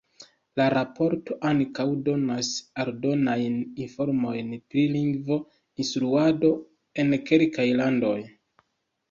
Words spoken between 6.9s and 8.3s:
en kelkaj landoj.